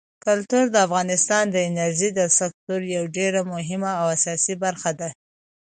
[0.25, 5.09] کلتور د افغانستان د انرژۍ د سکتور یوه ډېره مهمه او اساسي برخه ده.